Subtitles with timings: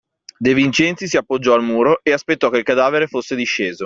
[0.39, 3.79] De Vincenzi si appoggiò al muro e aspettò che il cadavere fosse disceso.